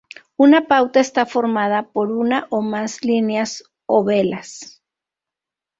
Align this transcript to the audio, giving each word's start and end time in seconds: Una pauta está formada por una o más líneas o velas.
Una 0.35 0.67
pauta 0.67 0.99
está 0.99 1.27
formada 1.27 1.91
por 1.91 2.11
una 2.11 2.47
o 2.49 2.63
más 2.63 3.03
líneas 3.05 3.63
o 3.85 4.03
velas. 4.03 4.81